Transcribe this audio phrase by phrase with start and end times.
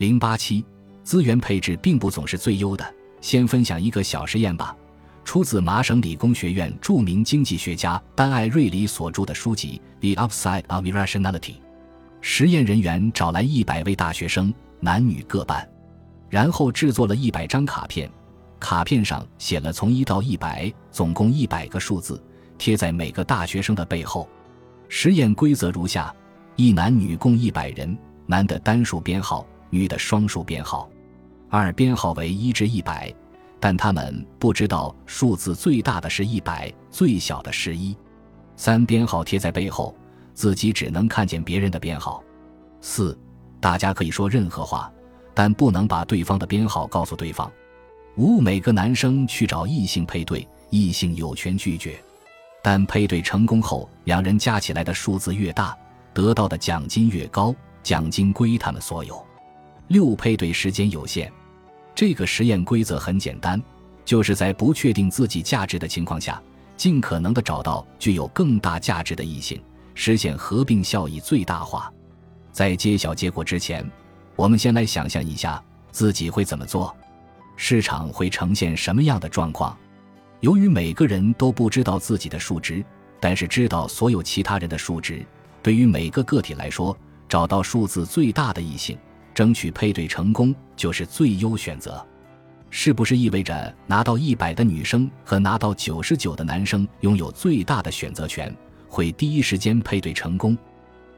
[0.00, 0.64] 零八七，
[1.04, 2.94] 资源配置并不总是最优的。
[3.20, 4.74] 先分享一个小实验吧，
[5.26, 9.78] 出自麻省理工学院著名经济学家丹·艾瑞里所著的书籍
[10.14, 11.40] 《The Upside of Irrationality》。
[12.22, 15.68] 实验人员找来一百位大学生，男女各半，
[16.30, 18.10] 然后制作了一百张卡片，
[18.58, 22.18] 卡片上写了从一到一百，总共一百个数字，
[22.56, 24.26] 贴在每个大学生的背后。
[24.88, 26.10] 实验规则如下：
[26.56, 27.94] 一男女共一百人，
[28.24, 30.88] 男的单数编号，女的双数编号。
[31.48, 33.12] 二编号为一至一百，
[33.58, 37.96] 但他们不知道数字最大的是一百，最小的是一。
[38.56, 39.96] 三编号贴在背后，
[40.34, 42.22] 自己只能看见别人的编号。
[42.80, 43.18] 四，
[43.58, 44.92] 大家可以说任何话，
[45.34, 47.50] 但不能把对方的编号告诉对方。
[48.16, 51.98] 五，每个男生去找异性配对，异性有权拒绝，
[52.62, 55.76] 但配对成功后，两人加起来的数字越大，
[56.12, 59.26] 得到的奖金越高，奖金归他们所有。
[59.90, 61.32] 六，配对时间有限。
[61.96, 63.60] 这个实验规则很简单，
[64.04, 66.40] 就是在不确定自己价值的情况下，
[66.76, 69.60] 尽可能的找到具有更大价值的异性，
[69.96, 71.92] 实现合并效益最大化。
[72.52, 73.84] 在揭晓结果之前，
[74.36, 76.96] 我们先来想象一下自己会怎么做，
[77.56, 79.76] 市场会呈现什么样的状况。
[80.38, 82.84] 由于每个人都不知道自己的数值，
[83.18, 85.26] 但是知道所有其他人的数值，
[85.64, 86.96] 对于每个个体来说，
[87.28, 88.96] 找到数字最大的异性。
[89.34, 92.04] 争取配对成功就是最优选择，
[92.68, 98.54] 是不是意味着拿到一百的女生和拿到九十九的男生拥有最大的选择权，
[98.88, 100.56] 会第一时间配对成功？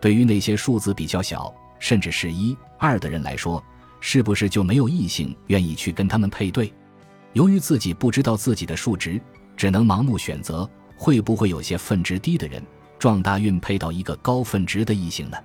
[0.00, 3.62] 对于那些数字比较小，甚至是一二的人来说，
[4.00, 6.72] 是不是就没有异性愿意去跟他们配对？
[7.34, 9.20] 由于自己不知道自己的数值，
[9.56, 12.62] 只能盲目选择，会不会有些分值低的人
[12.98, 15.36] 撞大运配到一个高分值的异性呢？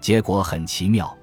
[0.00, 1.17] 结果很奇妙。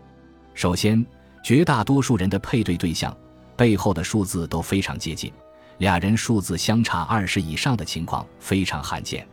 [0.56, 1.06] 首先，
[1.44, 3.16] 绝大多数人的配对对象
[3.58, 5.32] 背后的数字都非常接近，
[5.80, 9.28] 俩人数字相差二十以上的情况非常罕见。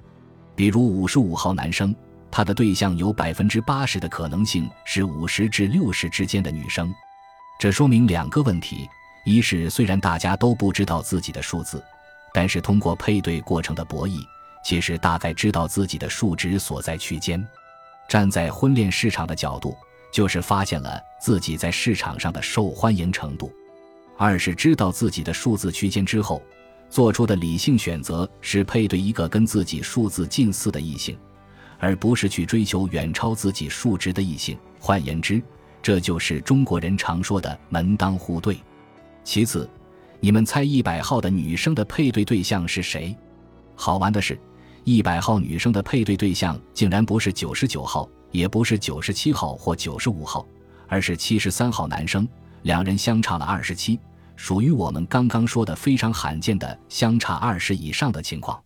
[0.57, 1.95] 比如五十五号男生，
[2.29, 6.93] 他的对象有百分之八十的可能性是五十至六十之间的女生。
[7.59, 8.89] 这说明两个问题：
[9.25, 11.81] 一是虽然大家都不知道自己的数字，
[12.35, 14.19] 但是通过配对过程的博弈，
[14.65, 17.47] 其实大概知道自己的数值所在区间。
[18.09, 19.77] 站在婚恋市场的角度。
[20.13, 23.51] 就是发现了自己在市场上的受欢迎程度，
[24.19, 26.41] 二是知道自己的数字区间之后，
[26.91, 31.19] 做出的理性选择是配对一个跟自己数字近似的异性，
[31.79, 34.57] 而不是去追求远超自己数值的异性。
[34.79, 35.43] 换言之，
[35.81, 38.59] 这就是中国人常说的门当户对。
[39.25, 39.69] 其次，
[40.21, 43.17] 你们猜一百号的女生的配对对象是谁？
[43.75, 44.39] 好玩的是，
[44.85, 48.07] 一百号女生的配对对象竟然不是九十九号。
[48.33, 50.45] 也不是九十七号或九十五号，
[50.89, 52.27] 而是七十三号男生，
[52.63, 54.01] 两人相差了二十七，
[54.35, 58.61] 属于我们刚刚说的非常罕见的相差二十以上的情况。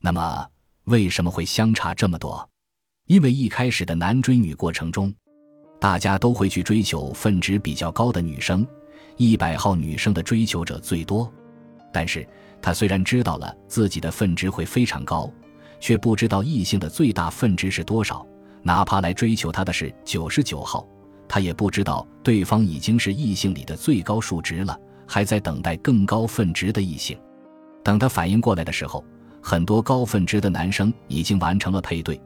[0.00, 0.46] 那么
[0.84, 2.48] 为什么会相差这么多？
[3.06, 5.12] 因为一开始的男追女过程中，
[5.80, 8.66] 大家都会去追求分值比较高的女生，
[9.16, 11.30] 一百号女生的追求者最多。
[11.92, 12.26] 但是
[12.62, 15.28] 他虽然知道了自己的分值会非常高，
[15.80, 18.24] 却不知道异性的最大分值是多少。
[18.62, 20.86] 哪怕来追求他的是九十九号，
[21.28, 27.18] 他也不知道对方已经是异性里的最高数值了，还在等待更高分值的异性。
[27.82, 29.04] 等他反应过来的时候，
[29.42, 32.20] 很多高分值的男生已经完成了配对，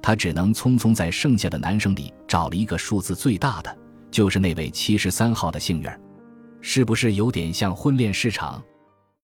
[0.00, 3.76] 他只能匆匆在剩下的男生里找了一个数字最大的，
[4.10, 6.00] 就是那位七十三号的幸运儿。
[6.60, 8.62] 是不是有点像婚恋市场？